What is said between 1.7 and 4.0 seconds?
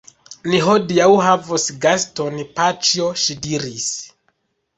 gaston, paĉjo, ŝi diris.